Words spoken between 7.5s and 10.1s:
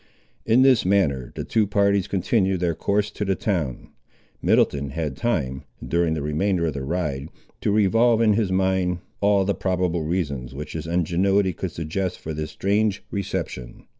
to revolve in his mind, all the probable